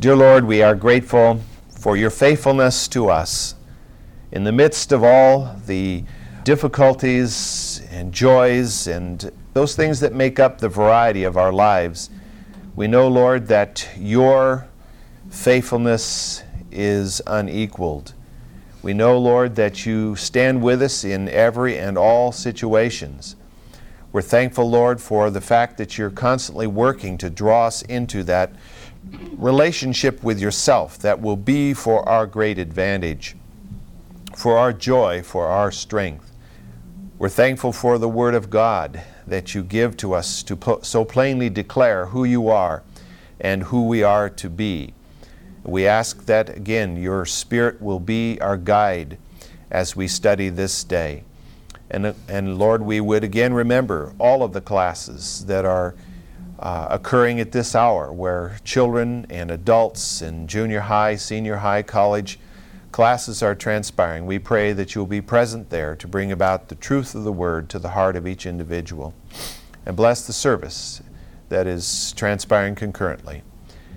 [0.00, 3.54] Dear Lord, we are grateful for your faithfulness to us.
[4.32, 6.04] In the midst of all the
[6.42, 12.08] difficulties and joys and those things that make up the variety of our lives,
[12.74, 14.66] we know, Lord, that your
[15.28, 18.14] faithfulness is unequaled.
[18.80, 23.36] We know, Lord, that you stand with us in every and all situations.
[24.12, 28.50] We're thankful, Lord, for the fact that you're constantly working to draw us into that
[29.36, 33.36] relationship with yourself that will be for our great advantage,
[34.36, 36.30] for our joy, for our strength.
[37.18, 41.50] We're thankful for the Word of God that you give to us to so plainly
[41.50, 42.82] declare who you are
[43.40, 44.94] and who we are to be.
[45.62, 49.18] We ask that, again, your Spirit will be our guide
[49.70, 51.24] as we study this day.
[51.90, 55.94] And, and Lord, we would again remember all of the classes that are
[56.60, 62.38] uh, occurring at this hour where children and adults in junior high, senior high, college
[62.92, 64.26] classes are transpiring.
[64.26, 67.70] We pray that you'll be present there to bring about the truth of the Word
[67.70, 69.14] to the heart of each individual.
[69.86, 71.02] And bless the service
[71.48, 73.42] that is transpiring concurrently.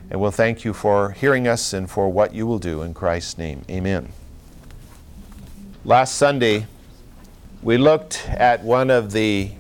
[0.10, 3.38] And we'll thank you for hearing us and for what you will do in Christ's
[3.38, 3.64] name.
[3.70, 4.10] Amen.
[5.84, 6.68] Last Sunday,
[7.62, 9.52] we looked at one of the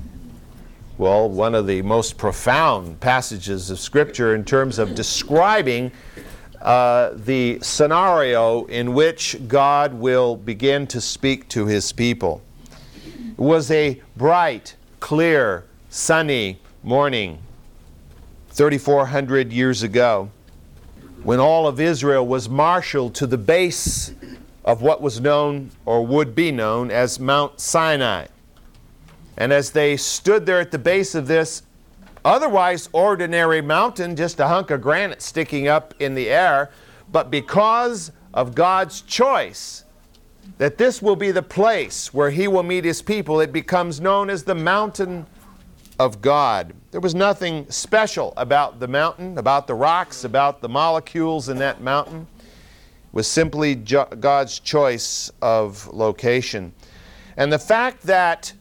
[0.97, 5.91] well, one of the most profound passages of Scripture in terms of describing
[6.61, 12.41] uh, the scenario in which God will begin to speak to His people.
[13.05, 17.39] It was a bright, clear, sunny morning
[18.49, 20.29] 3,400 years ago
[21.23, 24.13] when all of Israel was marshaled to the base
[24.63, 28.27] of what was known or would be known as Mount Sinai.
[29.37, 31.63] And as they stood there at the base of this
[32.25, 36.71] otherwise ordinary mountain, just a hunk of granite sticking up in the air,
[37.11, 39.83] but because of God's choice
[40.57, 44.29] that this will be the place where He will meet His people, it becomes known
[44.29, 45.25] as the mountain
[45.99, 46.73] of God.
[46.91, 51.81] There was nothing special about the mountain, about the rocks, about the molecules in that
[51.81, 52.27] mountain.
[52.39, 56.73] It was simply God's choice of location.
[57.37, 58.53] And the fact that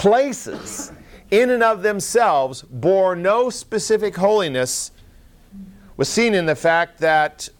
[0.00, 0.92] places
[1.30, 4.92] in and of themselves bore no specific holiness
[5.98, 7.50] was seen in the fact that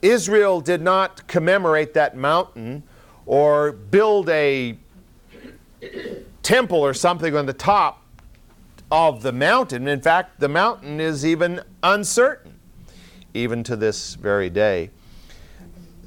[0.00, 2.82] Israel did not commemorate that mountain
[3.26, 4.74] or build a
[6.42, 8.02] temple or something on the top
[8.90, 9.86] of the mountain.
[9.86, 12.58] In fact, the mountain is even uncertain,
[13.34, 14.88] even to this very day.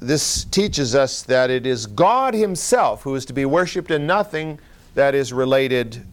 [0.00, 4.58] This teaches us that it is God Himself who is to be worshiped and nothing
[4.96, 6.04] that is related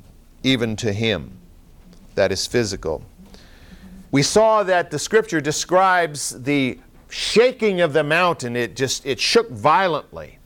[0.43, 1.37] even to Him,
[2.15, 3.03] that is physical.
[4.11, 6.77] We saw that the scripture describes the
[7.09, 8.55] shaking of the mountain.
[8.55, 10.37] It just it shook violently.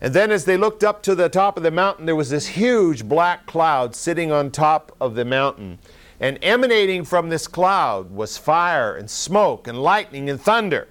[0.00, 2.48] And then as they looked up to the top of the mountain, there was this
[2.48, 5.78] huge black cloud sitting on top of the mountain.
[6.20, 10.88] And emanating from this cloud was fire and smoke and lightning and thunder.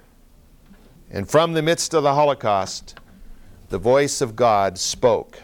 [1.10, 2.98] And from the midst of the Holocaust,
[3.68, 5.43] the voice of God spoke.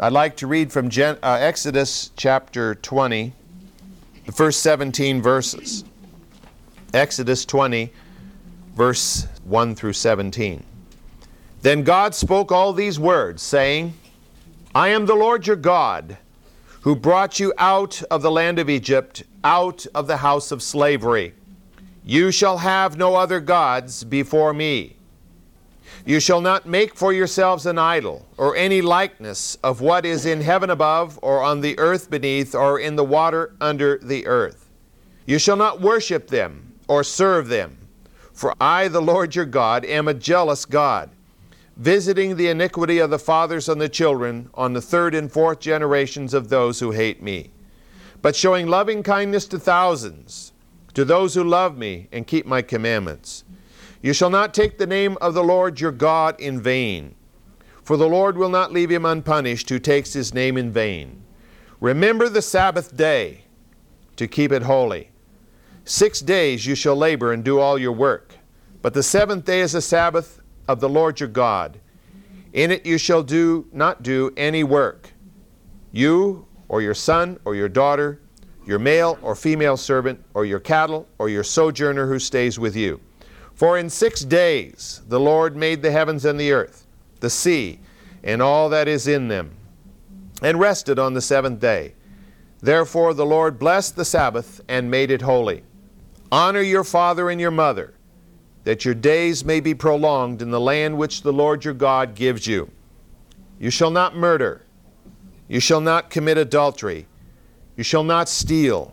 [0.00, 3.32] I'd like to read from Gen- uh, Exodus chapter 20,
[4.26, 5.84] the first 17 verses.
[6.94, 7.92] Exodus 20,
[8.74, 10.64] verse 1 through 17.
[11.60, 13.94] Then God spoke all these words, saying,
[14.74, 16.16] I am the Lord your God,
[16.80, 21.34] who brought you out of the land of Egypt, out of the house of slavery.
[22.04, 24.96] You shall have no other gods before me.
[26.04, 30.40] You shall not make for yourselves an idol, or any likeness of what is in
[30.40, 34.70] heaven above, or on the earth beneath, or in the water under the earth.
[35.26, 37.78] You shall not worship them, or serve them.
[38.32, 41.10] For I, the Lord your God, am a jealous God
[41.76, 46.34] visiting the iniquity of the fathers on the children on the third and fourth generations
[46.34, 47.50] of those who hate me,
[48.20, 50.52] but showing loving kindness to thousands,
[50.94, 53.44] to those who love me and keep my commandments.
[54.02, 57.14] You shall not take the name of the Lord your God in vain,
[57.84, 61.22] for the Lord will not leave him unpunished who takes his name in vain.
[61.80, 63.44] Remember the Sabbath day
[64.16, 65.10] to keep it holy.
[65.84, 68.34] Six days you shall labor and do all your work,
[68.82, 71.78] but the seventh day is a Sabbath of the Lord your God.
[72.52, 75.12] In it you shall do not do any work,
[75.92, 78.20] you or your son or your daughter,
[78.66, 83.00] your male or female servant, or your cattle, or your sojourner who stays with you.
[83.62, 86.84] For in six days the Lord made the heavens and the earth,
[87.20, 87.78] the sea,
[88.24, 89.52] and all that is in them,
[90.42, 91.94] and rested on the seventh day.
[92.60, 95.62] Therefore the Lord blessed the Sabbath and made it holy.
[96.32, 97.94] Honor your father and your mother
[98.64, 102.48] that your days may be prolonged in the land which the Lord your God gives
[102.48, 102.68] you.
[103.60, 104.62] You shall not murder.
[105.46, 107.06] You shall not commit adultery.
[107.76, 108.92] You shall not steal.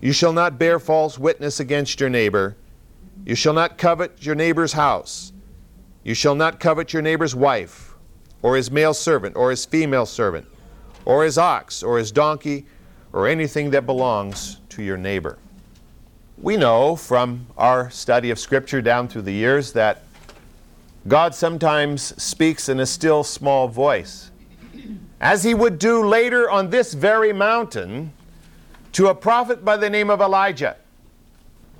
[0.00, 2.54] You shall not bear false witness against your neighbor.
[3.24, 5.32] You shall not covet your neighbor's house.
[6.02, 7.94] You shall not covet your neighbor's wife,
[8.42, 10.46] or his male servant, or his female servant,
[11.04, 12.66] or his ox, or his donkey,
[13.12, 15.38] or anything that belongs to your neighbor.
[16.38, 20.02] We know from our study of Scripture down through the years that
[21.06, 24.30] God sometimes speaks in a still small voice,
[25.20, 28.12] as he would do later on this very mountain
[28.92, 30.76] to a prophet by the name of Elijah.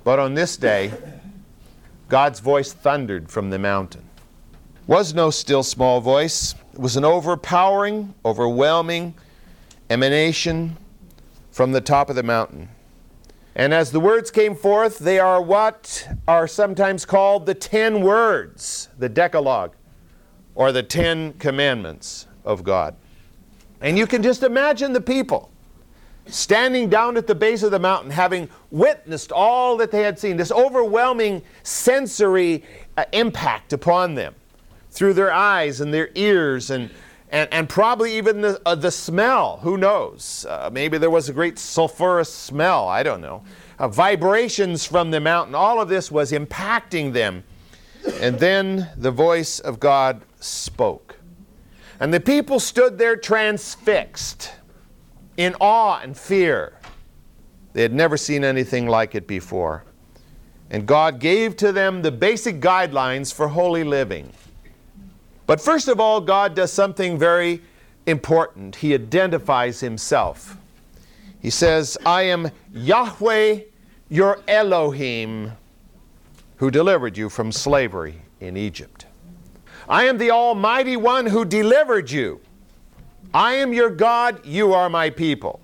[0.03, 0.91] But on this day,
[2.11, 4.03] God's voice thundered from the mountain.
[4.85, 9.13] Was no still small voice, it was an overpowering, overwhelming
[9.89, 10.75] emanation
[11.51, 12.67] from the top of the mountain.
[13.55, 18.89] And as the words came forth, they are what are sometimes called the ten words,
[18.99, 19.73] the Decalogue,
[20.53, 22.93] or the Ten Commandments of God.
[23.79, 25.49] And you can just imagine the people
[26.31, 30.37] standing down at the base of the mountain, having witnessed all that they had seen,
[30.37, 32.63] this overwhelming sensory
[32.97, 34.33] uh, impact upon them
[34.89, 36.89] through their eyes and their ears and
[37.31, 39.57] and, and probably even the, uh, the smell.
[39.63, 40.45] Who knows?
[40.49, 42.89] Uh, maybe there was a great sulfurous smell.
[42.89, 43.43] I don't know.
[43.79, 45.55] Uh, vibrations from the mountain.
[45.55, 47.45] All of this was impacting them.
[48.19, 51.19] And then the voice of God spoke.
[52.01, 54.51] And the people stood there transfixed
[55.37, 56.73] in awe and fear.
[57.73, 59.83] They had never seen anything like it before.
[60.69, 64.31] And God gave to them the basic guidelines for holy living.
[65.45, 67.61] But first of all, God does something very
[68.05, 68.77] important.
[68.77, 70.57] He identifies himself.
[71.41, 73.61] He says, I am Yahweh,
[74.09, 75.53] your Elohim,
[76.57, 79.07] who delivered you from slavery in Egypt.
[79.89, 82.39] I am the Almighty One who delivered you.
[83.33, 85.61] I am your God, you are my people.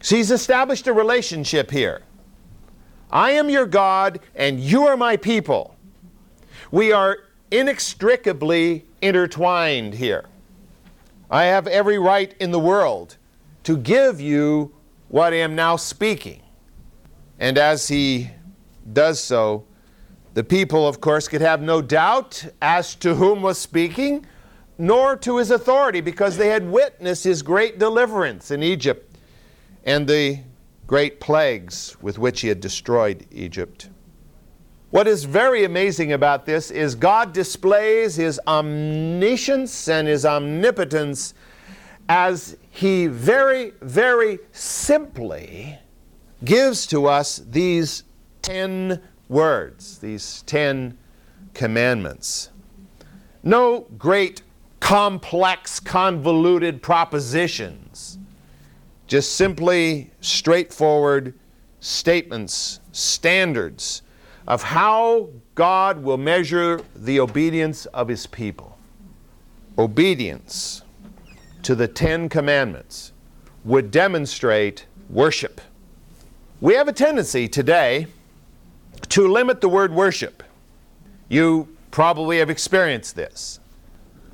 [0.00, 2.02] So he's established a relationship here.
[3.10, 5.76] I am your God, and you are my people.
[6.70, 7.18] We are
[7.50, 10.26] inextricably intertwined here.
[11.30, 13.16] I have every right in the world
[13.64, 14.74] to give you
[15.08, 16.42] what I am now speaking.
[17.38, 18.30] And as he
[18.92, 19.64] does so,
[20.34, 24.26] the people, of course, could have no doubt as to whom was speaking,
[24.78, 29.18] nor to his authority, because they had witnessed his great deliverance in Egypt
[29.84, 30.38] and the
[30.86, 33.90] great plagues with which he had destroyed Egypt.
[34.90, 41.34] What is very amazing about this is God displays his omniscience and his omnipotence
[42.08, 45.78] as he very, very simply
[46.44, 48.04] gives to us these
[48.40, 50.96] ten words, these ten
[51.52, 52.48] commandments.
[53.42, 54.40] No great,
[54.80, 58.18] complex, convoluted propositions,
[59.06, 61.34] just simply straightforward
[61.80, 64.02] statements, standards
[64.46, 68.78] of how God will measure the obedience of His people.
[69.76, 70.82] Obedience
[71.62, 73.12] to the Ten Commandments
[73.64, 75.60] would demonstrate worship.
[76.60, 78.06] We have a tendency today
[79.10, 80.42] to limit the word worship.
[81.28, 83.60] You probably have experienced this.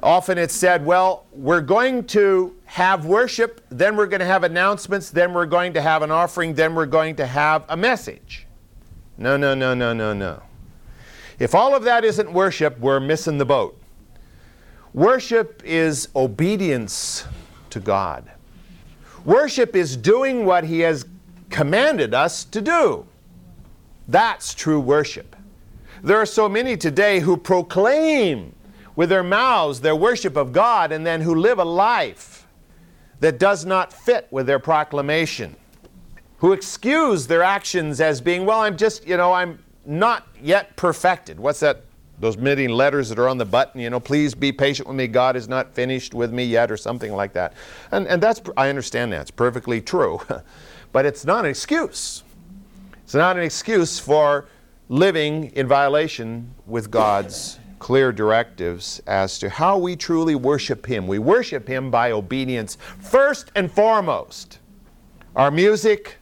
[0.05, 5.09] Often it's said, well, we're going to have worship, then we're going to have announcements,
[5.09, 8.47] then we're going to have an offering, then we're going to have a message.
[9.17, 10.43] No, no, no, no, no, no.
[11.39, 13.81] If all of that isn't worship, we're missing the boat.
[14.93, 17.25] Worship is obedience
[17.71, 18.31] to God.
[19.25, 21.07] Worship is doing what He has
[21.49, 23.07] commanded us to do.
[24.07, 25.35] That's true worship.
[26.03, 28.55] There are so many today who proclaim
[28.97, 32.47] with their mouths their worship of God and then who live a life
[33.21, 35.57] that does not fit with their proclamation
[36.45, 41.41] who excuse their actions as being, well, I'm just, you know, I'm not yet perfected.
[41.41, 41.85] What's that?
[42.21, 45.07] Those many letters that are on the button, you know, please be patient with me.
[45.07, 47.55] God is not finished with me yet, or something like that.
[47.93, 49.23] And, and that's, I understand that.
[49.23, 50.21] It's perfectly true.
[50.93, 52.23] but it's not an excuse.
[53.05, 54.47] It's not an excuse for
[54.91, 61.07] living in violation with God's clear directives as to how we truly worship Him.
[61.07, 64.59] We worship Him by obedience first and foremost.
[65.37, 66.17] Our music,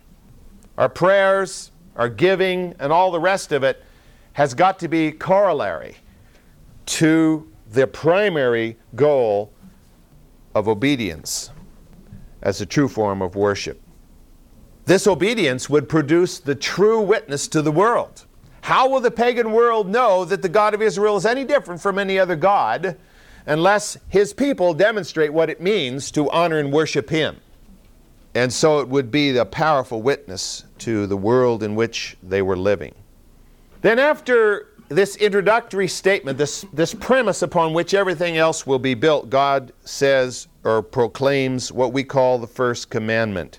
[0.76, 3.84] our prayers, our giving, and all the rest of it
[4.32, 5.94] has got to be corollary
[6.86, 9.52] to the primary goal
[10.56, 11.50] of obedience
[12.42, 13.80] as a true form of worship.
[14.86, 18.26] This obedience would produce the true witness to the world.
[18.62, 21.98] How will the pagan world know that the God of Israel is any different from
[21.98, 22.96] any other God
[23.44, 27.38] unless his people demonstrate what it means to honor and worship him?
[28.34, 32.56] And so it would be a powerful witness to the world in which they were
[32.56, 32.94] living.
[33.82, 39.28] Then, after this introductory statement, this, this premise upon which everything else will be built,
[39.28, 43.58] God says or proclaims what we call the first commandment.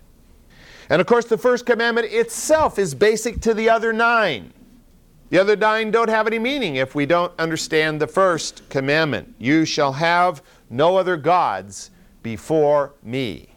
[0.90, 4.54] And of course, the first commandment itself is basic to the other nine.
[5.34, 9.34] The other nine don't have any meaning if we don't understand the first commandment.
[9.40, 11.90] You shall have no other gods
[12.22, 13.50] before me.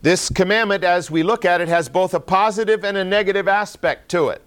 [0.00, 4.08] This commandment, as we look at it, has both a positive and a negative aspect
[4.12, 4.40] to it.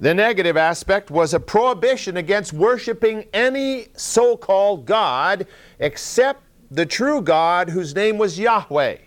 [0.00, 5.46] The negative aspect was a prohibition against worshiping any so called God
[5.78, 8.98] except the true God whose name was Yahweh.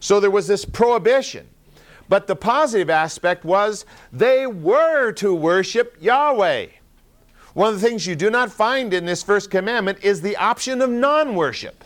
[0.00, 1.48] So there was this prohibition.
[2.12, 6.66] But the positive aspect was they were to worship Yahweh.
[7.54, 10.82] One of the things you do not find in this first commandment is the option
[10.82, 11.82] of non worship.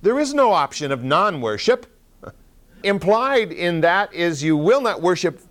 [0.00, 1.84] There is no option of non worship.
[2.84, 5.42] Implied in that is you will not worship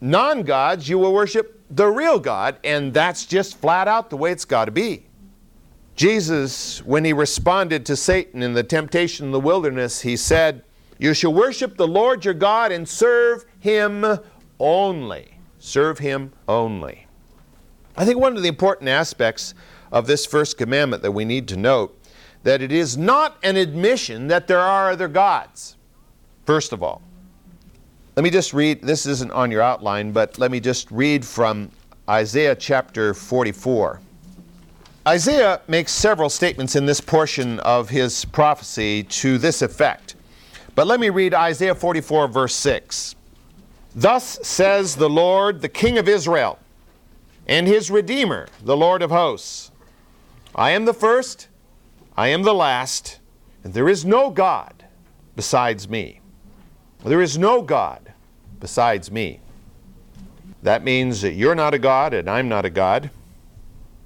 [0.00, 4.32] non gods, you will worship the real God, and that's just flat out the way
[4.32, 5.06] it's got to be.
[5.94, 10.64] Jesus, when he responded to Satan in the temptation in the wilderness, he said,
[11.02, 14.06] You shall worship the Lord your God and serve him
[14.60, 15.36] only.
[15.58, 17.08] Serve him only.
[17.96, 19.52] I think one of the important aspects
[19.90, 21.98] of this first commandment that we need to note
[22.44, 25.76] that it is not an admission that there are other gods.
[26.46, 27.02] First of all,
[28.14, 31.72] let me just read, this isn't on your outline, but let me just read from
[32.08, 33.98] Isaiah chapter 44.
[35.08, 40.14] Isaiah makes several statements in this portion of his prophecy to this effect.
[40.74, 43.14] But let me read Isaiah 44, verse 6.
[43.94, 46.58] Thus says the Lord, the King of Israel,
[47.46, 49.70] and his Redeemer, the Lord of hosts
[50.54, 51.48] I am the first,
[52.16, 53.20] I am the last,
[53.64, 54.84] and there is no God
[55.34, 56.20] besides me.
[57.04, 58.12] There is no God
[58.60, 59.40] besides me.
[60.62, 63.10] That means that you're not a God and I'm not a God.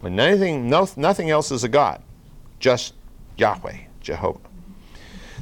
[0.00, 2.00] When anything, no, nothing else is a God,
[2.58, 2.94] just
[3.36, 4.38] Yahweh, Jehovah.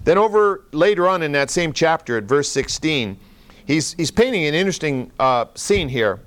[0.04, 3.18] Then over later on in that same chapter at verse 16,
[3.66, 6.20] he's, he's painting an interesting uh, scene here.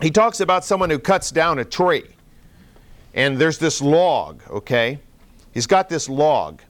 [0.00, 2.04] He talks about someone who cuts down a tree.
[3.14, 4.98] And there's this log, okay?
[5.52, 6.60] He's got this log.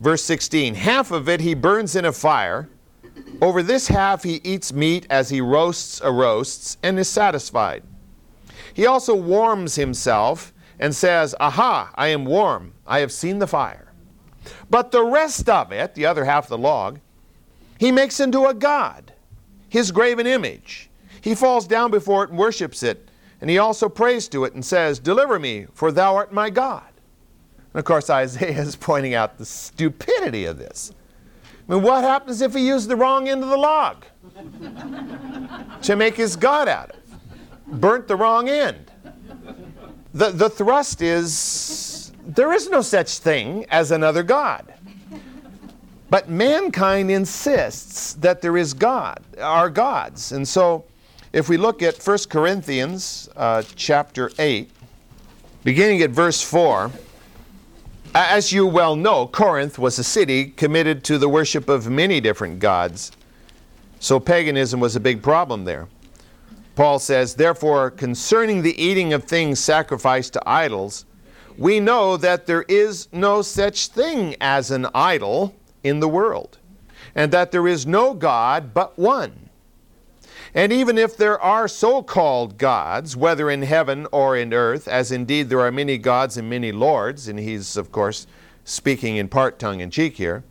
[0.00, 2.68] Verse 16 Half of it he burns in a fire.
[3.40, 7.84] Over this half he eats meat as he roasts a roasts and is satisfied.
[8.74, 12.74] He also warms himself and says, Aha, I am warm.
[12.86, 13.91] I have seen the fire.
[14.72, 16.98] But the rest of it, the other half of the log,
[17.78, 19.12] he makes into a god,
[19.68, 20.88] his graven image.
[21.20, 23.06] He falls down before it and worships it.
[23.42, 26.88] And he also prays to it and says, Deliver me, for thou art my God.
[27.74, 30.90] And of course, Isaiah is pointing out the stupidity of this.
[31.68, 34.06] I mean, what happens if he used the wrong end of the log
[35.82, 37.78] to make his God out of?
[37.78, 38.90] Burnt the wrong end.
[40.14, 44.72] The, the thrust is there is no such thing as another God.
[46.10, 50.32] But mankind insists that there is God, are gods.
[50.32, 50.84] And so
[51.32, 54.70] if we look at 1 Corinthians uh, chapter 8,
[55.64, 56.90] beginning at verse 4,
[58.14, 62.58] as you well know, Corinth was a city committed to the worship of many different
[62.58, 63.12] gods.
[64.00, 65.88] So paganism was a big problem there.
[66.74, 71.06] Paul says, Therefore, concerning the eating of things sacrificed to idols,
[71.58, 76.58] we know that there is no such thing as an idol in the world,
[77.14, 79.48] and that there is no God but one.
[80.54, 85.10] And even if there are so called gods, whether in heaven or in earth, as
[85.10, 88.26] indeed there are many gods and many lords, and he's, of course,
[88.64, 90.44] speaking in part tongue in cheek here,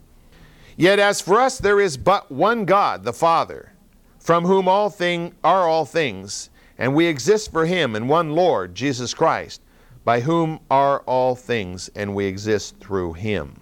[0.75, 3.74] yet as for us there is but one God, the Father,
[4.20, 8.74] from whom all thing are all things, and we exist for him, and one Lord,
[8.74, 9.62] Jesus Christ,
[10.03, 13.60] by whom are all things, and we exist through him.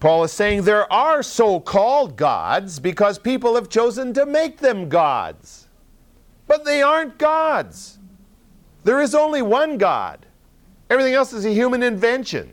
[0.00, 4.88] Paul is saying there are so called gods because people have chosen to make them
[4.88, 5.68] gods.
[6.48, 7.98] But they aren't gods.
[8.82, 10.26] There is only one God.
[10.90, 12.52] Everything else is a human invention.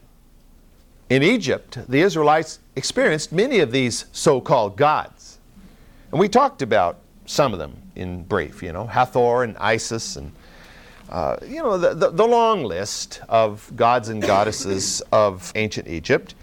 [1.09, 5.39] In Egypt, the Israelites experienced many of these so called gods.
[6.11, 10.31] And we talked about some of them in brief, you know, Hathor and Isis and,
[11.09, 16.35] uh, you know, the, the, the long list of gods and goddesses of ancient Egypt.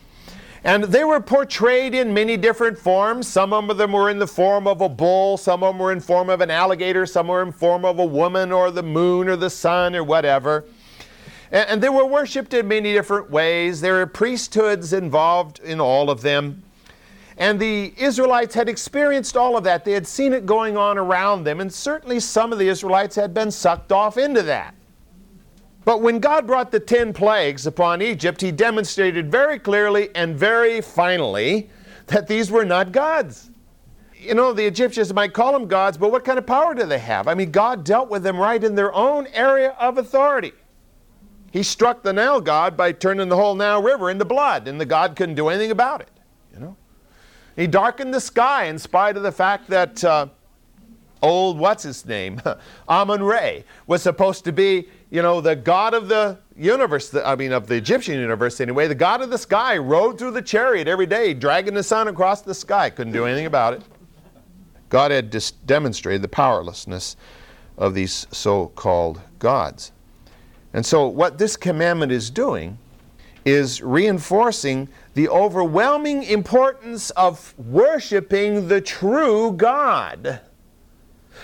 [0.64, 3.28] And they were portrayed in many different forms.
[3.28, 6.00] Some of them were in the form of a bull, some of them were in
[6.00, 9.36] form of an alligator, some were in form of a woman or the moon or
[9.36, 10.64] the sun or whatever.
[11.52, 13.80] And, and they were worshipped in many different ways.
[13.80, 16.64] There were priesthoods involved in all of them.
[17.38, 19.84] And the Israelites had experienced all of that.
[19.84, 23.34] They had seen it going on around them, and certainly some of the Israelites had
[23.34, 24.74] been sucked off into that.
[25.84, 30.80] But when God brought the ten plagues upon Egypt, He demonstrated very clearly and very
[30.80, 31.70] finally
[32.06, 33.50] that these were not gods.
[34.14, 36.98] You know, the Egyptians might call them gods, but what kind of power do they
[36.98, 37.28] have?
[37.28, 40.52] I mean, God dealt with them right in their own area of authority.
[41.52, 44.86] He struck the Nile god by turning the whole Nile River into blood, and the
[44.86, 46.10] god couldn't do anything about it.
[47.56, 50.28] He darkened the sky in spite of the fact that uh,
[51.22, 52.40] old what's his name,
[52.88, 57.14] Amun Re, was supposed to be, you know, the god of the universe.
[57.14, 58.88] I mean, of the Egyptian universe anyway.
[58.88, 62.42] The god of the sky rode through the chariot every day, dragging the sun across
[62.42, 62.90] the sky.
[62.90, 63.82] Couldn't do anything about it.
[64.88, 67.16] God had dis- demonstrated the powerlessness
[67.76, 69.92] of these so-called gods.
[70.72, 72.78] And so, what this commandment is doing
[73.44, 80.40] is reinforcing the overwhelming importance of worshiping the true God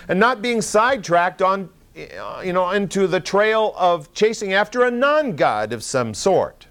[0.09, 5.73] and not being sidetracked on you know into the trail of chasing after a non-god
[5.73, 6.67] of some sort.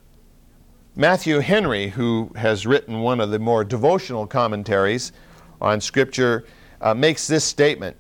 [0.96, 5.12] Matthew Henry, who has written one of the more devotional commentaries
[5.60, 6.46] on scripture,
[6.82, 7.98] uh, makes this statement.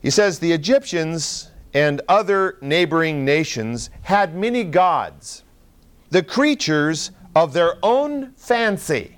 [0.00, 5.44] He says the Egyptians and other neighboring nations had many gods,
[6.08, 9.14] the creatures of their own fancy,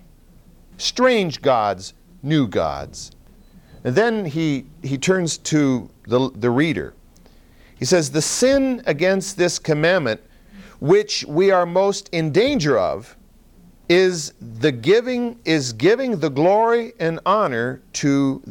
[0.77, 1.95] strange gods,
[2.25, 3.13] new gods.
[3.85, 6.95] And then he, he turns to the, the reader.
[7.79, 10.21] He says, The sin against this commandment,
[10.81, 13.17] which we are most in danger of,
[13.89, 18.43] is the giving is giving the glory and honor to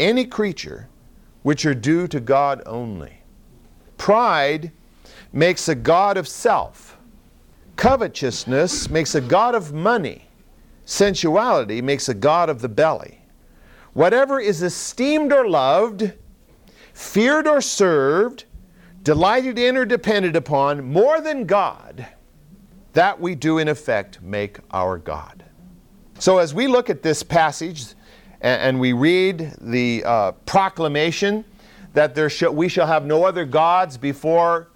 [0.00, 0.88] any creature
[1.42, 3.18] which are due to God only.
[3.98, 4.72] Pride
[5.34, 6.96] makes a God of self.
[7.76, 10.28] Covetousness makes a God of money.
[10.84, 13.20] Sensuality makes a God of the belly.
[13.92, 16.12] Whatever is esteemed or loved,
[16.92, 18.44] feared or served,
[19.02, 22.06] delighted in or depended upon more than God,
[22.92, 25.44] that we do in effect make our God.
[26.18, 27.86] So as we look at this passage
[28.40, 31.44] and, we read the uh, proclamation
[31.94, 34.68] that there sh- we shall have no other gods before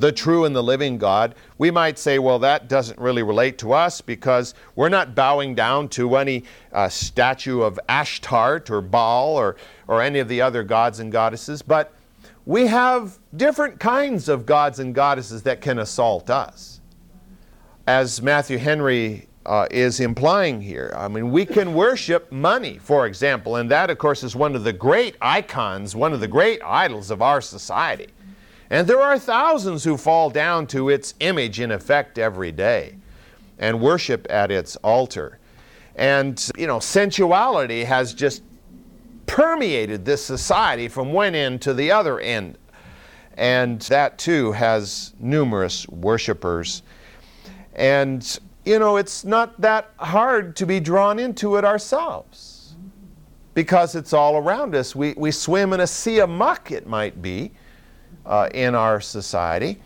[0.00, 3.72] the true and the living God, we might say, well, that doesn't really relate to
[3.72, 9.56] us because we're not bowing down to any uh, statue of Ashtart or Baal or,
[9.86, 11.92] or any of the other gods and goddesses, but
[12.46, 16.80] we have different kinds of gods and goddesses that can assault us.
[17.86, 20.92] As Matthew Henry uh, is implying here.
[20.94, 24.62] I mean, we can worship money, for example, and that, of course, is one of
[24.62, 28.08] the great icons, one of the great idols of our society.
[28.70, 32.96] And there are thousands who fall down to its image in effect every day
[33.58, 35.38] and worship at its altar.
[35.96, 38.42] And, you know, sensuality has just
[39.26, 42.58] permeated this society from one end to the other end.
[43.36, 46.82] And that too has numerous worshipers.
[47.74, 52.76] And you know, it's not that hard to be drawn into it ourselves
[53.54, 54.94] because it's all around us.
[54.94, 57.52] We, we swim in a sea of muck, it might be,
[58.26, 59.80] uh, in our society.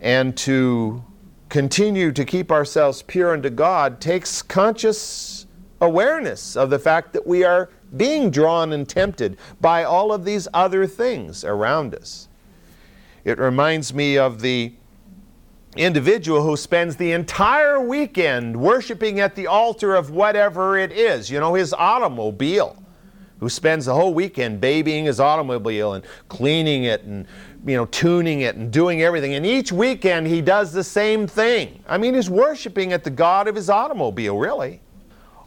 [0.00, 1.04] And to
[1.48, 5.46] continue to keep ourselves pure unto God takes conscious
[5.80, 10.46] awareness of the fact that we are being drawn and tempted by all of these
[10.54, 12.28] other things around us.
[13.24, 14.72] It reminds me of the
[15.76, 21.38] individual who spends the entire weekend worshiping at the altar of whatever it is, you
[21.40, 22.82] know, his automobile,
[23.38, 27.26] who spends the whole weekend babying his automobile and cleaning it and,
[27.66, 29.34] you know, tuning it and doing everything.
[29.34, 31.82] And each weekend he does the same thing.
[31.86, 34.80] I mean, he's worshiping at the God of his automobile, really.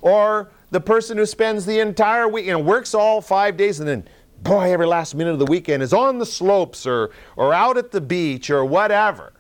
[0.02, 3.88] Or the person who spends the entire week, you know, works all five days and
[3.88, 4.08] then
[4.42, 7.92] boy, every last minute of the weekend is on the slopes or, or out at
[7.92, 9.34] the beach or whatever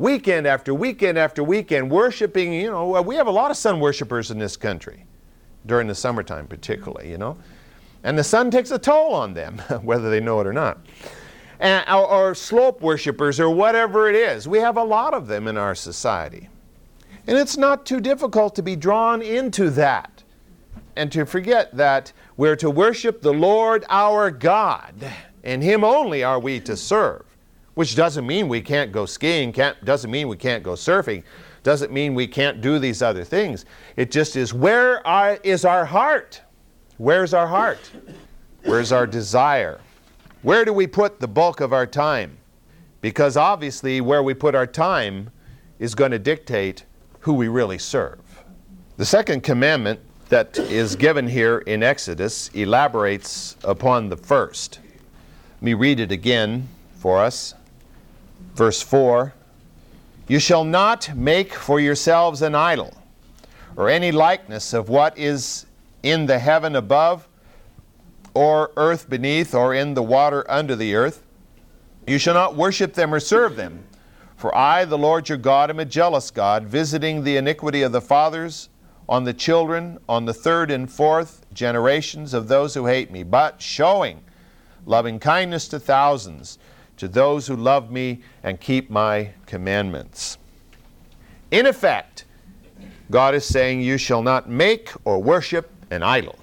[0.00, 2.52] weekend after weekend after weekend, worshiping.
[2.52, 5.04] You know, we have a lot of sun worshipers in this country
[5.66, 7.36] during the summertime, particularly, you know.
[8.02, 10.78] And the sun takes a toll on them, whether they know it or not.
[11.60, 14.48] Or, or slope worshipers, or whatever it is.
[14.48, 16.48] We have a lot of them in our society.
[17.26, 20.24] And it's not too difficult to be drawn into that
[20.96, 24.94] and to forget that we're to worship the Lord our God,
[25.44, 27.24] and Him only are we to serve
[27.74, 31.22] which doesn't mean we can't go skiing, can't, doesn't mean we can't go surfing,
[31.62, 33.64] Doesn't mean we can't do these other things.
[33.96, 35.00] It just is where
[35.44, 36.42] is our heart?
[36.98, 37.90] Where's our heart?
[38.64, 39.80] Where's our desire?
[40.42, 42.38] Where do we put the bulk of our time?
[43.02, 45.30] Because obviously, where we put our time
[45.78, 46.84] is going to dictate
[47.20, 48.20] who we really serve.
[48.96, 50.00] The second commandment
[50.30, 54.78] that is given here in Exodus elaborates upon the first.
[55.56, 57.54] Let me read it again for us.
[58.54, 59.34] Verse 4
[60.26, 62.96] You shall not make for yourselves an idol,
[63.76, 65.66] or any likeness of what is
[66.02, 67.28] in the heaven above,
[68.34, 71.22] or earth beneath, or in the water under the earth.
[72.06, 73.84] You shall not worship them or serve them.
[74.36, 78.00] For I, the Lord your God, am a jealous God, visiting the iniquity of the
[78.00, 78.70] fathers
[79.08, 83.60] on the children, on the third and fourth generations of those who hate me, but
[83.60, 84.22] showing
[84.86, 86.58] loving kindness to thousands,
[86.96, 90.38] to those who love me and keep my commandments.
[91.50, 92.24] In effect,
[93.10, 96.38] God is saying, You shall not make or worship an idol.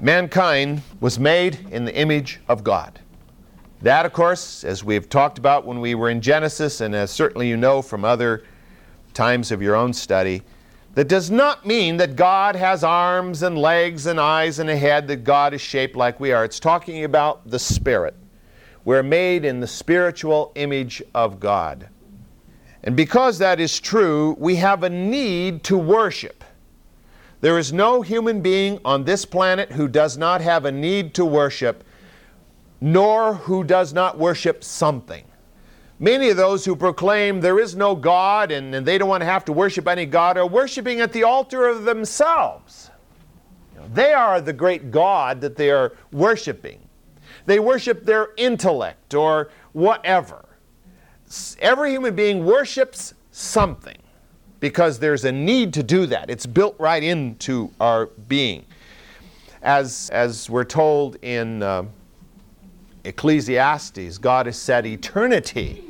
[0.00, 3.00] Mankind was made in the image of God.
[3.82, 7.48] That, of course, as we've talked about when we were in Genesis, and as certainly
[7.48, 8.44] you know from other
[9.12, 10.42] times of your own study,
[10.94, 15.08] that does not mean that God has arms and legs and eyes and a head,
[15.08, 16.44] that God is shaped like we are.
[16.44, 18.14] It's talking about the Spirit.
[18.84, 21.88] We're made in the spiritual image of God.
[22.84, 26.43] And because that is true, we have a need to worship.
[27.44, 31.26] There is no human being on this planet who does not have a need to
[31.26, 31.84] worship,
[32.80, 35.26] nor who does not worship something.
[35.98, 39.26] Many of those who proclaim there is no God and, and they don't want to
[39.26, 42.90] have to worship any God are worshiping at the altar of themselves.
[43.92, 46.80] They are the great God that they are worshiping.
[47.44, 50.46] They worship their intellect or whatever.
[51.58, 53.98] Every human being worships something
[54.64, 56.30] because there's a need to do that.
[56.30, 58.64] It's built right into our being.
[59.62, 61.62] As, as we're told in.
[61.62, 61.84] Uh,
[63.04, 65.84] Ecclesiastes, God has set eternity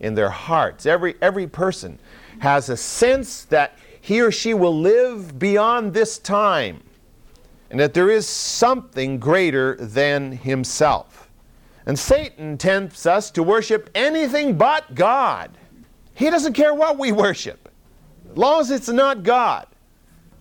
[0.00, 0.84] in their hearts.
[0.84, 1.98] Every, every person
[2.40, 6.82] has a sense that he or she will live beyond this time
[7.70, 11.30] and that there is something greater than himself.
[11.86, 15.56] And Satan tempts us to worship anything but God.
[16.14, 17.65] He doesn't care what we worship,
[18.36, 19.66] long as it's not God.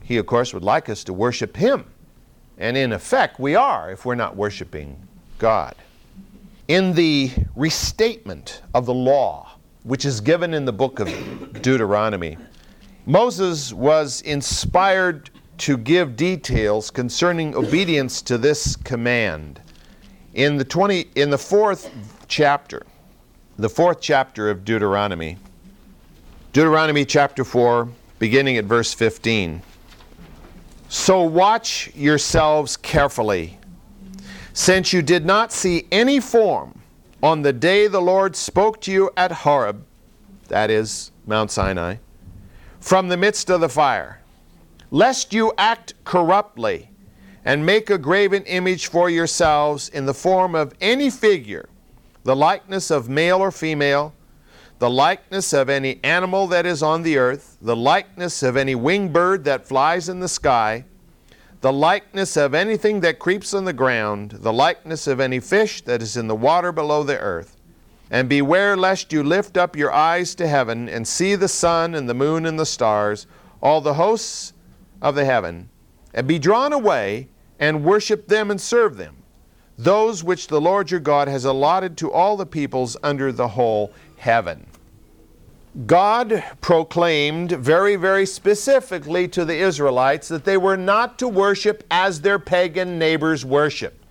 [0.04, 1.86] He, of course, would like us to worship him.
[2.58, 5.08] And in effect, we are if we're not worshiping
[5.40, 5.76] God.
[6.68, 11.08] In the restatement of the law, which is given in the book of
[11.62, 12.38] Deuteronomy,
[13.06, 15.30] Moses was inspired
[15.60, 19.62] to give details concerning obedience to this command.
[20.34, 21.92] In the 20 in the 4th
[22.28, 22.86] chapter,
[23.58, 25.38] the 4th chapter of Deuteronomy,
[26.56, 29.62] Deuteronomy chapter 4, beginning at verse 15.
[30.88, 33.60] So watch yourselves carefully
[34.54, 36.80] since you did not see any form
[37.22, 39.84] on the day the Lord spoke to you at Horeb,
[40.48, 41.98] that is, Mount Sinai,
[42.80, 44.22] from the midst of the fire,
[44.92, 46.90] lest you act corruptly
[47.44, 51.68] and make a graven image for yourselves in the form of any figure,
[52.24, 54.14] the likeness of male or female,
[54.80, 59.14] the likeness of any animal that is on the earth, the likeness of any winged
[59.14, 60.84] bird that flies in the sky,
[61.62, 66.02] the likeness of anything that creeps on the ground, the likeness of any fish that
[66.02, 67.56] is in the water below the earth.
[68.12, 72.08] And beware lest you lift up your eyes to heaven and see the sun and
[72.08, 73.26] the moon and the stars,
[73.62, 74.54] all the hosts
[75.02, 75.70] of the heaven,
[76.14, 79.16] and be drawn away and worship them and serve them,
[79.78, 83.92] those which the Lord your God has allotted to all the peoples under the whole
[84.18, 84.66] heaven.
[85.86, 92.22] God proclaimed very, very specifically to the Israelites that they were not to worship as
[92.22, 94.02] their pagan neighbors worshiped.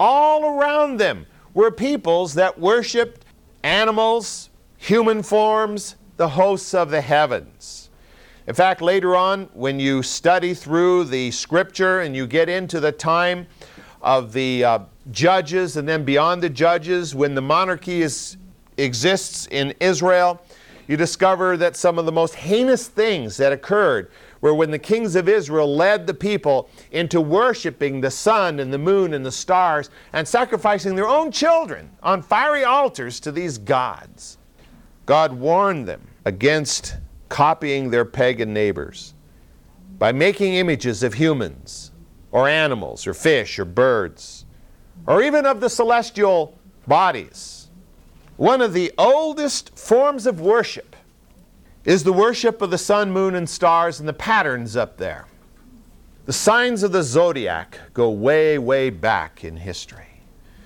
[0.00, 3.24] All around them were peoples that worshiped
[3.62, 7.90] animals, human forms, the hosts of the heavens.
[8.46, 12.92] In fact, later on, when you study through the scripture and you get into the
[12.92, 13.46] time
[14.02, 14.78] of the uh,
[15.10, 18.36] judges and then beyond the judges, when the monarchy is,
[18.76, 20.40] exists in Israel,
[20.86, 24.10] you discover that some of the most heinous things that occurred
[24.40, 28.78] were when the kings of Israel led the people into worshiping the sun and the
[28.78, 34.36] moon and the stars and sacrificing their own children on fiery altars to these gods.
[35.06, 36.96] God warned them against
[37.30, 39.14] copying their pagan neighbors
[39.98, 41.90] by making images of humans
[42.30, 44.44] or animals or fish or birds
[45.06, 47.63] or even of the celestial bodies
[48.36, 50.96] one of the oldest forms of worship
[51.84, 55.26] is the worship of the sun, moon, and stars and the patterns up there.
[56.26, 60.22] The signs of the zodiac go way, way back in history.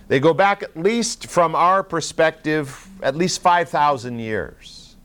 [0.07, 4.97] They go back at least from our perspective, at least 5,000 years.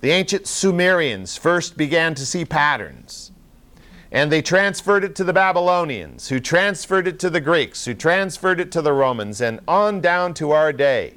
[0.00, 3.32] The ancient Sumerians first began to see patterns.
[4.12, 8.60] And they transferred it to the Babylonians, who transferred it to the Greeks, who transferred
[8.60, 11.14] it to the Romans, and on down to our day.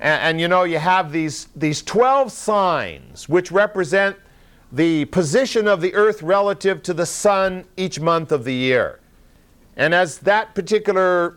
[0.00, 4.16] And, and, you know, you have these, these 12 signs which represent
[4.70, 9.00] the position of the earth relative to the sun each month of the year.
[9.76, 11.36] And as that particular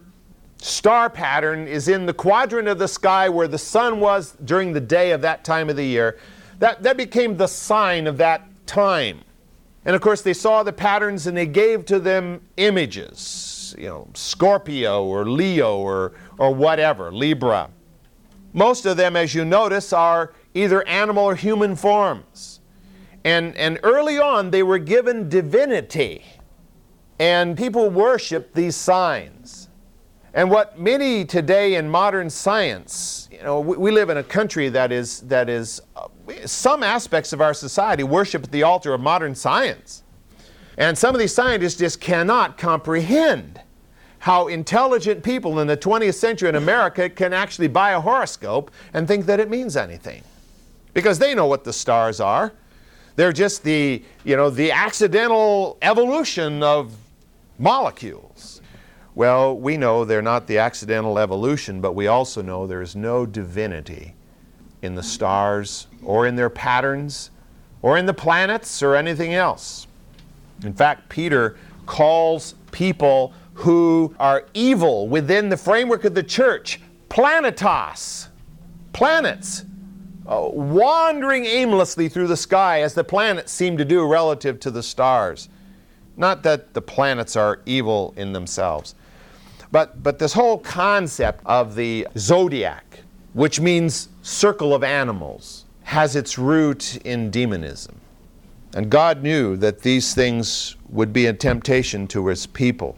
[0.58, 4.82] star pattern is in the quadrant of the sky where the sun was during the
[4.82, 6.20] day of that time of the year,
[6.60, 9.22] that, that became the sign of that time.
[9.86, 14.08] And of course, they saw the patterns and they gave to them images, you know,
[14.14, 17.70] Scorpio or Leo or, or whatever, Libra.
[18.54, 22.60] Most of them, as you notice, are either animal or human forms.
[23.24, 26.26] And, and early on, they were given divinity,
[27.20, 29.70] and people worshiped these signs.
[30.34, 34.70] And what many today in modern science, you know, we, we live in a country
[34.70, 36.08] that is, that is uh,
[36.46, 40.04] some aspects of our society worship at the altar of modern science.
[40.78, 43.60] And some of these scientists just cannot comprehend
[44.22, 49.08] how intelligent people in the 20th century in America can actually buy a horoscope and
[49.08, 50.22] think that it means anything.
[50.94, 52.54] Because they know what the stars are.
[53.16, 56.96] They're just the, you know, the accidental evolution of
[57.58, 58.62] molecules.
[59.16, 63.26] Well, we know they're not the accidental evolution, but we also know there is no
[63.26, 64.14] divinity
[64.84, 67.32] in the stars or in their patterns
[67.82, 69.88] or in the planets or anything else.
[70.64, 71.58] In fact, Peter
[71.88, 78.28] calls people who are evil within the framework of the church planetos,
[78.94, 79.66] planets,
[80.28, 84.84] uh, wandering aimlessly through the sky as the planets seem to do relative to the
[84.84, 85.50] stars.
[86.16, 88.96] Not that the planets are evil in themselves,
[89.72, 93.00] but, but this whole concept of the zodiac,
[93.34, 98.00] which means circle of animals, has its root in demonism.
[98.74, 102.98] And God knew that these things would be a temptation to his people.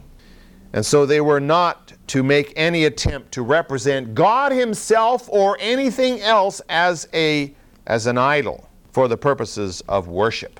[0.74, 6.20] And so they were not to make any attempt to represent God Himself or anything
[6.20, 7.54] else as, a,
[7.86, 10.58] as an idol for the purposes of worship.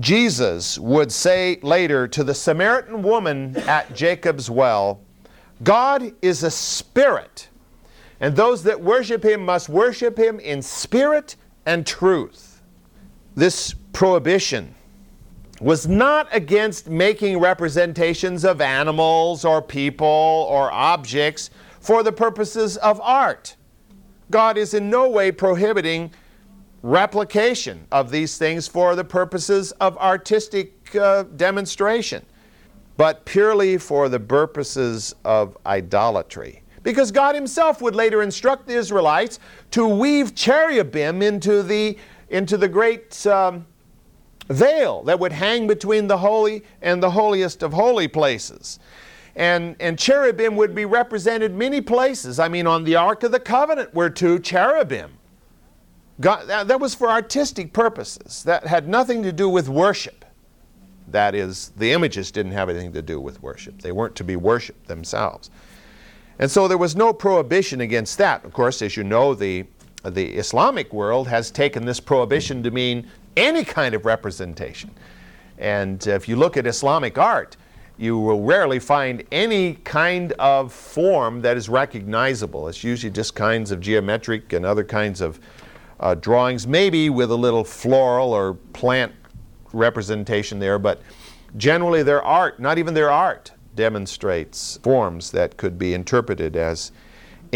[0.00, 5.00] Jesus would say later to the Samaritan woman at Jacob's well,
[5.62, 7.48] God is a spirit,
[8.18, 12.60] and those that worship Him must worship Him in spirit and truth.
[13.36, 14.74] This prohibition
[15.64, 21.48] was not against making representations of animals or people or objects
[21.80, 23.56] for the purposes of art.
[24.30, 26.12] God is in no way prohibiting
[26.82, 32.26] replication of these things for the purposes of artistic uh, demonstration,
[32.98, 36.62] but purely for the purposes of idolatry.
[36.82, 39.38] Because God Himself would later instruct the Israelites
[39.70, 41.96] to weave cherubim into the,
[42.28, 43.26] into the great.
[43.26, 43.64] Um,
[44.48, 48.78] veil that would hang between the holy and the holiest of holy places.
[49.36, 52.38] And, and cherubim would be represented many places.
[52.38, 55.12] I mean, on the Ark of the Covenant were two cherubim.
[56.20, 58.44] God, that, that was for artistic purposes.
[58.44, 60.24] That had nothing to do with worship.
[61.08, 63.82] That is, the images didn't have anything to do with worship.
[63.82, 65.50] They weren't to be worshiped themselves.
[66.38, 68.44] And so there was no prohibition against that.
[68.44, 69.66] Of course, as you know, the,
[70.04, 74.90] the Islamic world has taken this prohibition to mean any kind of representation.
[75.58, 77.56] And if you look at Islamic art,
[77.96, 82.68] you will rarely find any kind of form that is recognizable.
[82.68, 85.38] It's usually just kinds of geometric and other kinds of
[86.00, 89.12] uh, drawings, maybe with a little floral or plant
[89.72, 91.00] representation there, but
[91.56, 96.90] generally their art, not even their art, demonstrates forms that could be interpreted as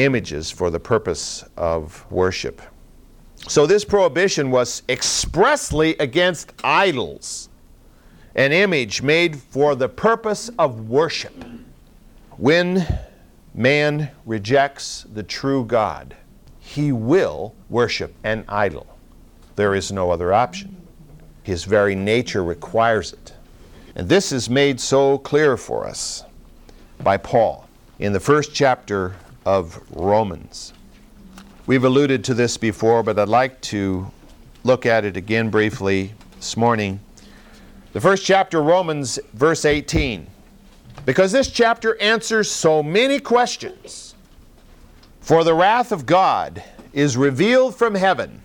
[0.05, 2.63] images for the purpose of worship.
[3.49, 7.49] So this prohibition was expressly against idols,
[8.35, 11.45] an image made for the purpose of worship.
[12.37, 12.87] When
[13.55, 16.15] man rejects the true God,
[16.61, 18.87] he will worship an idol.
[19.57, 20.77] There is no other option.
[21.43, 23.33] His very nature requires it.
[23.97, 26.25] And this is made so clear for us
[27.03, 27.67] by Paul
[27.99, 29.15] in the first chapter
[29.49, 30.75] of Romans.
[31.67, 34.11] We've alluded to this before, but I'd like to
[34.63, 37.01] look at it again briefly this morning.
[37.95, 40.27] The first chapter, Romans, verse 18.
[41.07, 44.15] Because this chapter answers so many questions.
[45.23, 48.43] For the wrath of God is revealed from heaven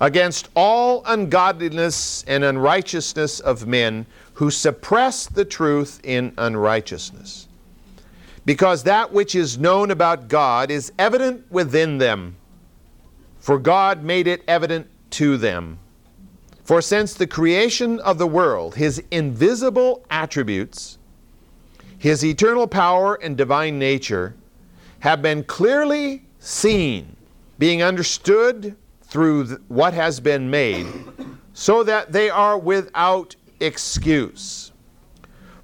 [0.00, 4.04] against all ungodliness and unrighteousness of men
[4.34, 7.46] who suppress the truth in unrighteousness.
[8.48, 12.34] Because that which is known about God is evident within them,
[13.38, 15.78] for God made it evident to them.
[16.64, 20.96] For since the creation of the world, his invisible attributes,
[21.98, 24.34] his eternal power and divine nature,
[25.00, 27.16] have been clearly seen,
[27.58, 30.86] being understood through what has been made,
[31.52, 34.72] so that they are without excuse.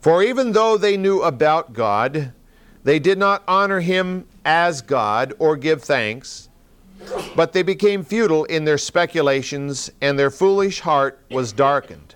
[0.01, 2.35] For even though they knew about God,
[2.85, 6.49] they did not honor him as God or give thanks,
[7.35, 12.15] but they became futile in their speculations, and their foolish heart was darkened.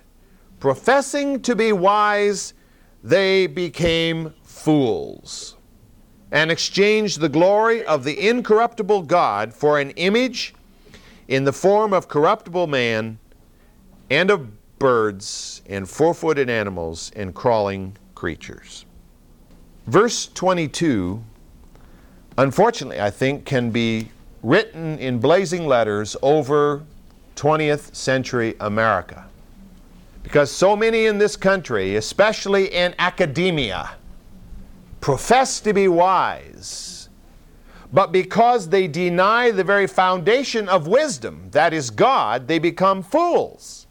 [0.60, 2.54] Professing to be wise,
[3.02, 5.56] they became fools
[6.30, 10.54] and exchanged the glory of the incorruptible God for an image
[11.28, 13.18] in the form of corruptible man
[14.10, 18.84] and of birds and four footed animals and crawling creatures.
[19.88, 21.24] Verse 22,
[22.36, 24.10] unfortunately, I think, can be
[24.42, 26.82] written in blazing letters over
[27.36, 29.24] 20th century America.
[30.22, 33.92] Because so many in this country, especially in academia,
[35.00, 37.08] profess to be wise,
[37.90, 43.86] but because they deny the very foundation of wisdom, that is God, they become fools.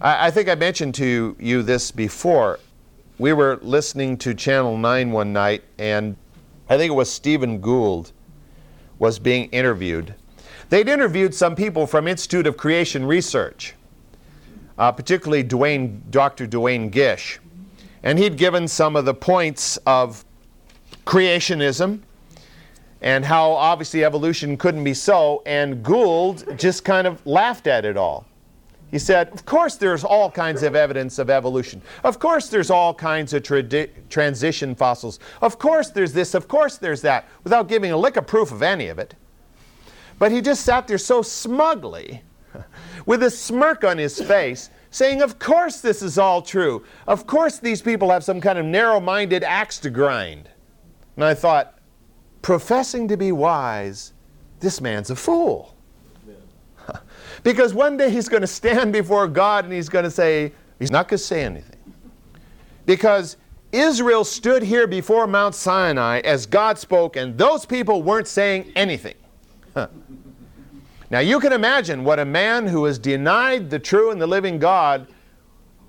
[0.00, 2.58] I, I think I mentioned to you this before.
[3.20, 6.16] We were listening to Channel 9 one night, and
[6.70, 8.12] I think it was Stephen Gould
[8.98, 10.14] was being interviewed.
[10.70, 13.74] They'd interviewed some people from Institute of Creation Research,
[14.78, 16.46] uh, particularly Dr.
[16.46, 17.38] Duane Gish.
[18.02, 20.24] And he'd given some of the points of
[21.04, 22.00] creationism
[23.02, 27.98] and how obviously evolution couldn't be so, and Gould just kind of laughed at it
[27.98, 28.24] all.
[28.90, 31.80] He said, Of course, there's all kinds of evidence of evolution.
[32.02, 35.20] Of course, there's all kinds of tradi- transition fossils.
[35.40, 36.34] Of course, there's this.
[36.34, 39.14] Of course, there's that, without giving a lick of proof of any of it.
[40.18, 42.22] But he just sat there so smugly,
[43.06, 46.84] with a smirk on his face, saying, Of course, this is all true.
[47.06, 50.48] Of course, these people have some kind of narrow minded axe to grind.
[51.14, 51.78] And I thought,
[52.42, 54.14] professing to be wise,
[54.58, 55.76] this man's a fool.
[57.42, 60.90] Because one day he's going to stand before God and he's going to say, he's
[60.90, 61.76] not going to say anything.
[62.86, 63.36] Because
[63.72, 69.14] Israel stood here before Mount Sinai as God spoke, and those people weren't saying anything.
[71.10, 74.58] Now you can imagine what a man who has denied the true and the living
[74.58, 75.08] God,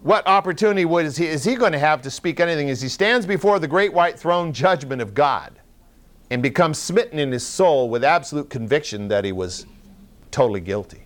[0.01, 2.89] what opportunity would, is, he, is he going to have to speak anything as he
[2.89, 5.59] stands before the great white throne judgment of God
[6.31, 9.67] and becomes smitten in his soul with absolute conviction that he was
[10.31, 11.05] totally guilty?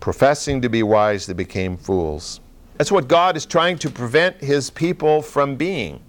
[0.00, 2.40] Professing to be wise, they became fools.
[2.78, 6.02] That's what God is trying to prevent his people from being.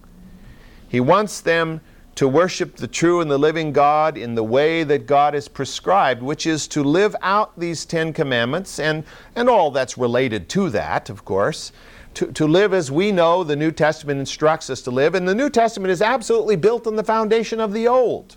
[0.87, 1.81] He wants them
[2.15, 6.21] to worship the true and the living God in the way that God has prescribed,
[6.21, 9.03] which is to live out these Ten Commandments and,
[9.35, 11.71] and all that's related to that, of course.
[12.15, 15.15] To, to live as we know the New Testament instructs us to live.
[15.15, 18.35] And the New Testament is absolutely built on the foundation of the Old.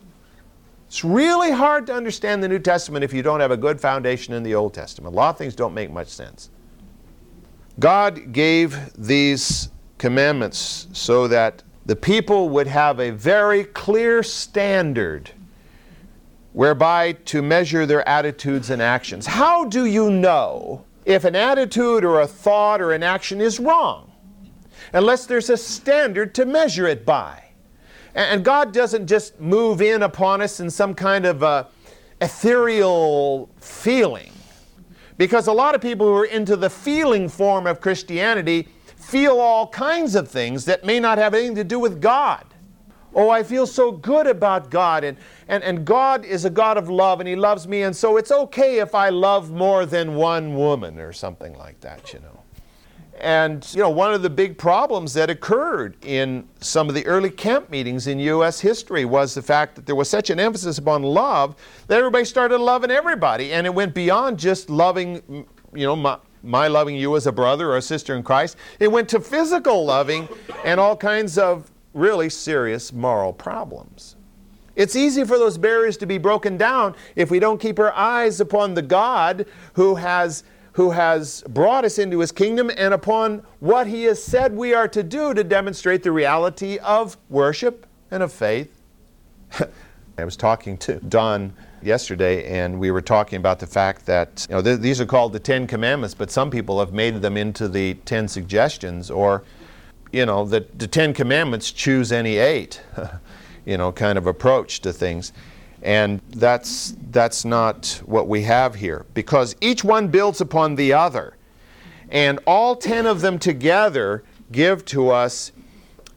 [0.95, 4.33] It's really hard to understand the New Testament if you don't have a good foundation
[4.33, 5.13] in the Old Testament.
[5.13, 6.51] A lot of things don't make much sense.
[7.81, 15.33] God gave these commandments so that the people would have a very clear standard
[16.53, 19.27] whereby to measure their attitudes and actions.
[19.27, 24.13] How do you know if an attitude or a thought or an action is wrong?
[24.93, 27.44] Unless there's a standard to measure it by.
[28.15, 31.69] And God doesn't just move in upon us in some kind of a
[32.21, 34.31] ethereal feeling.
[35.17, 39.69] Because a lot of people who are into the feeling form of Christianity feel all
[39.69, 42.45] kinds of things that may not have anything to do with God.
[43.15, 46.89] Oh, I feel so good about God, and, and, and God is a God of
[46.89, 50.57] love, and He loves me, and so it's okay if I love more than one
[50.57, 52.44] woman or something like that, you know.
[53.21, 57.31] And, you know, one of the big problems that occurred in some of the early
[57.31, 58.61] camp meetings in U.S.
[58.61, 61.55] history was the fact that there was such an emphasis upon love
[61.87, 63.53] that everybody started loving everybody.
[63.53, 67.71] And it went beyond just loving, you know, my, my loving you as a brother
[67.71, 68.57] or a sister in Christ.
[68.81, 70.29] It went to physical loving
[70.65, 74.17] and all kinds of really serious moral problems.
[74.77, 78.41] It's easy for those barriers to be broken down if we don't keep our eyes
[78.41, 80.43] upon the God who has
[80.75, 84.89] who has brought us into his kingdom and upon what he has said we are
[84.89, 88.83] to do to demonstrate the reality of worship and of faith.
[90.19, 94.57] I was talking to Don yesterday, and we were talking about the fact that you
[94.57, 97.69] know th- these are called the Ten Commandments, but some people have made them into
[97.69, 99.45] the Ten Suggestions, or
[100.13, 102.81] you know the, the Ten Commandments choose any eight,
[103.65, 105.33] you know, kind of approach to things.
[105.85, 111.37] And that's, that's not what we have here because each one builds upon the other.
[112.09, 115.53] And all 10 of them together give to us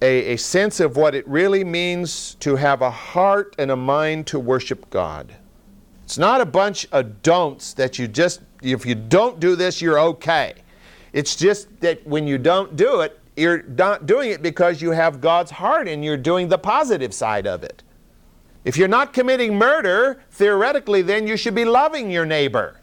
[0.01, 4.28] a, a sense of what it really means to have a heart and a mind
[4.28, 5.36] to worship God.
[6.05, 9.99] It's not a bunch of don'ts that you just, if you don't do this, you're
[9.99, 10.53] okay.
[11.11, 15.20] It's just that when you don't do it, you're not doing it because you have
[15.20, 17.84] God's heart and you're doing the positive side of it.
[18.68, 22.82] If you're not committing murder, theoretically, then you should be loving your neighbor.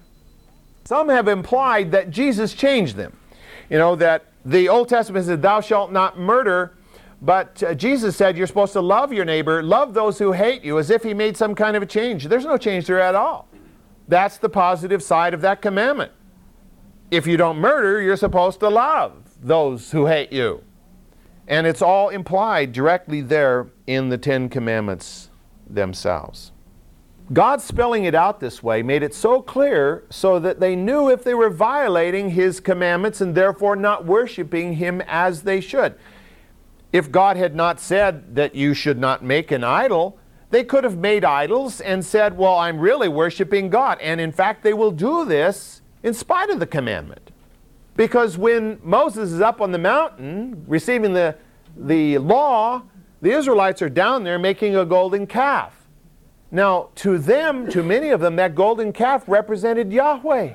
[0.85, 3.14] Some have implied that Jesus changed them.
[3.68, 6.78] You know, that the Old Testament says, Thou shalt not murder,
[7.20, 10.78] but uh, Jesus said you're supposed to love your neighbor, love those who hate you,
[10.78, 12.28] as if he made some kind of a change.
[12.28, 13.47] There's no change there at all.
[14.09, 16.12] That's the positive side of that commandment.
[17.11, 19.12] If you don't murder, you're supposed to love
[19.43, 20.64] those who hate you.
[21.47, 25.28] And it's all implied directly there in the Ten Commandments
[25.69, 26.53] themselves.
[27.33, 31.25] God spelling it out this way made it so clear so that they knew if
[31.25, 35.95] they were violating His commandments and therefore not worshiping Him as they should.
[36.93, 40.19] If God had not said that you should not make an idol,
[40.51, 43.99] they could have made idols and said, Well, I'm really worshiping God.
[44.01, 47.33] And in fact, they will do this in spite of the commandment.
[47.97, 51.37] Because when Moses is up on the mountain receiving the,
[51.77, 52.83] the law,
[53.25, 55.89] the Israelites are down there making a golden calf.
[56.51, 60.53] Now, to them, to many of them, that golden calf represented Yahweh.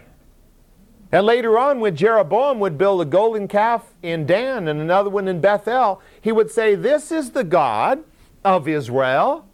[1.11, 5.28] And later on, when Jeroboam would build a golden calf in Dan and another one
[5.28, 8.03] in Bethel, he would say, This is the God
[8.45, 9.47] of Israel.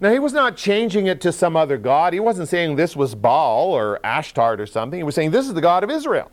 [0.00, 2.14] Now, he was not changing it to some other God.
[2.14, 4.98] He wasn't saying this was Baal or Ashtart or something.
[4.98, 6.32] He was saying, This is the God of Israel.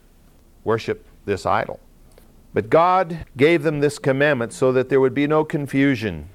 [0.64, 1.80] Worship this idol.
[2.54, 6.30] But God gave them this commandment so that there would be no confusion.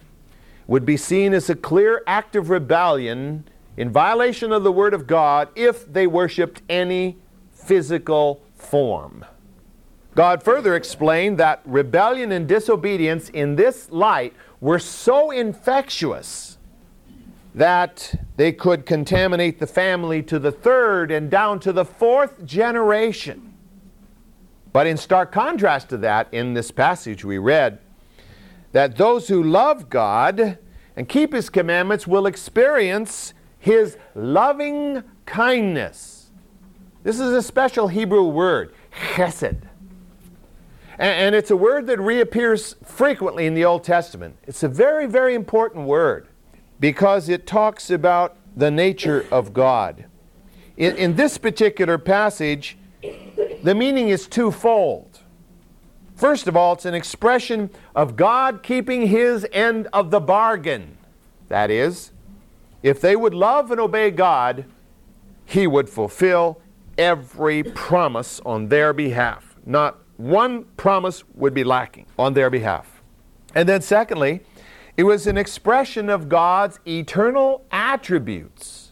[0.67, 5.07] Would be seen as a clear act of rebellion in violation of the Word of
[5.07, 7.17] God if they worshiped any
[7.53, 9.25] physical form.
[10.15, 16.59] God further explained that rebellion and disobedience in this light were so infectious
[17.55, 23.48] that they could contaminate the family to the third and down to the fourth generation.
[24.73, 27.79] But in stark contrast to that, in this passage we read,
[28.73, 30.59] that those who love God
[30.97, 36.31] and keep His commandments will experience His loving kindness.
[37.03, 38.75] This is a special Hebrew word,
[39.15, 39.63] chesed.
[40.99, 44.37] And, it's a word that reappears frequently in the Old Testament.
[44.49, 46.27] It's a very, very important word
[46.81, 50.07] because it talks about the nature of God.
[50.77, 52.77] In, in this particular passage,
[53.63, 55.21] the meaning is twofold.
[56.15, 60.99] First of all, it's an expression of God keeping his end of the bargain.
[61.49, 62.13] That is,
[62.83, 64.65] if they would love and obey God,
[65.45, 66.61] he would fulfill
[66.97, 69.57] every promise on their behalf.
[69.65, 73.03] Not one promise would be lacking on their behalf.
[73.55, 74.41] And then, secondly,
[74.97, 78.89] it was an expression of God's eternal attributes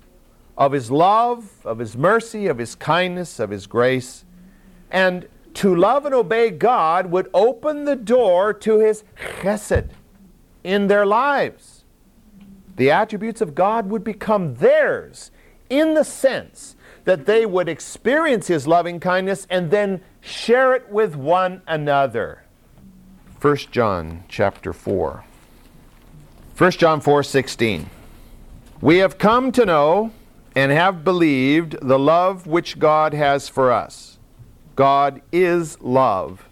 [0.57, 4.25] of His love, of His mercy, of His kindness, of His grace,
[4.91, 9.89] and to love and obey God would open the door to His chesed
[10.63, 11.85] in their lives.
[12.77, 15.31] The attributes of God would become theirs
[15.71, 21.17] in the sense that they would experience His loving kindness and then share it with
[21.17, 22.43] one another.
[23.41, 25.25] 1 John chapter 4.
[26.59, 27.91] 1 John 4 16.
[28.81, 30.13] We have come to know
[30.55, 34.16] and have believed the love which God has for us.
[34.77, 36.49] God is love.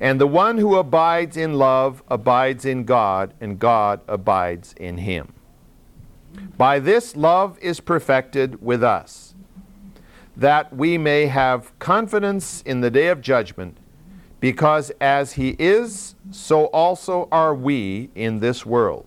[0.00, 5.32] And the one who abides in love abides in God, and God abides in him.
[6.56, 9.34] By this love is perfected with us,
[10.36, 13.76] that we may have confidence in the day of judgment,
[14.40, 19.06] because as he is, so also are we in this world.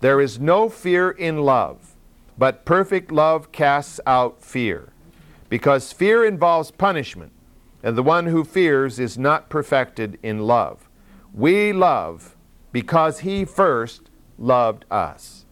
[0.00, 1.94] There is no fear in love,
[2.36, 4.88] but perfect love casts out fear,
[5.48, 7.32] because fear involves punishment
[7.82, 10.88] and the one who fears is not perfected in love.
[11.32, 12.36] We love
[12.72, 15.44] because he first loved us.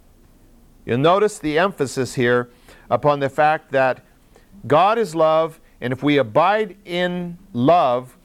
[0.85, 2.51] You'll notice the emphasis here
[2.91, 4.05] upon the fact that
[4.67, 8.17] God is love, and if we abide in love,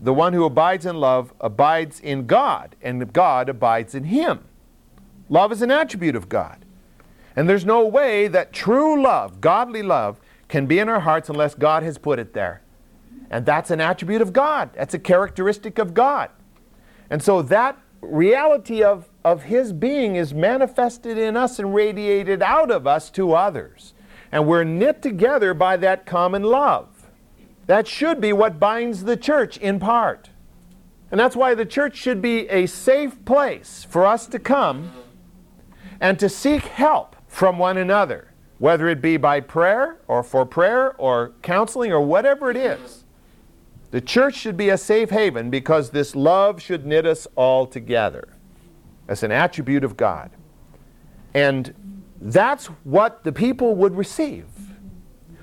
[0.00, 4.44] the one who abides in love abides in God, and God abides in him.
[5.28, 6.64] Love is an attribute of God.
[7.36, 11.54] And there's no way that true love, godly love, can be in our hearts unless
[11.54, 12.62] God has put it there.
[13.32, 16.30] And that's an attribute of God, that's a characteristic of God.
[17.10, 22.70] And so that reality of, of His being is manifested in us and radiated out
[22.70, 23.94] of us to others.
[24.30, 27.08] And we're knit together by that common love.
[27.66, 30.28] That should be what binds the church in part.
[31.10, 34.92] And that's why the church should be a safe place for us to come
[36.00, 40.94] and to seek help from one another, whether it be by prayer or for prayer
[40.96, 42.91] or counseling or whatever it is.
[43.92, 48.36] The church should be a safe haven because this love should knit us all together
[49.06, 50.30] as an attribute of God.
[51.34, 54.46] And that's what the people would receive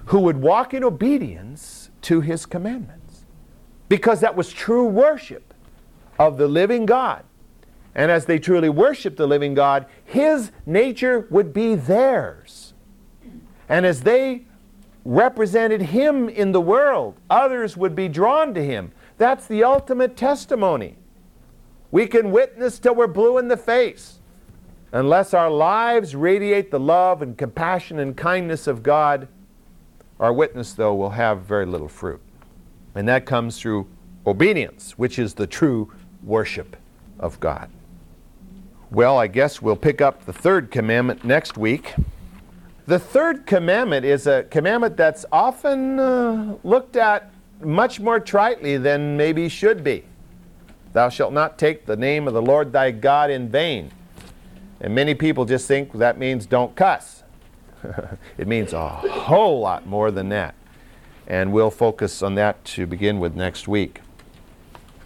[0.06, 3.26] who would walk in obedience to his commandments.
[3.88, 5.54] Because that was true worship
[6.18, 7.24] of the living God.
[7.94, 12.74] And as they truly worshiped the living God, his nature would be theirs.
[13.68, 14.46] And as they
[15.10, 18.92] represented him in the world, others would be drawn to him.
[19.18, 20.98] That's the ultimate testimony.
[21.90, 24.20] We can witness till we're blue in the face.
[24.92, 29.28] Unless our lives radiate the love and compassion and kindness of God,
[30.20, 32.22] our witness, though, will have very little fruit.
[32.94, 33.88] And that comes through
[34.28, 35.92] obedience, which is the true
[36.24, 36.76] worship
[37.20, 37.72] of God.
[38.92, 41.96] Well, I guess we'll pick up the third commandment next week.
[42.90, 47.32] The third commandment is a commandment that's often uh, looked at
[47.62, 50.06] much more tritely than maybe should be.
[50.94, 53.92] Thou shalt not take the name of the Lord thy God in vain.
[54.82, 57.22] And many people just think that means don't cuss.
[58.40, 60.56] it means a whole lot more than that.
[61.28, 64.02] And we'll focus on that to begin with next week.